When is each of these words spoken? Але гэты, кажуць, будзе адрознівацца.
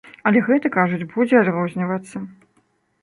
Але 0.29 0.39
гэты, 0.47 0.71
кажуць, 0.77 1.07
будзе 1.13 1.35
адрознівацца. 1.43 2.27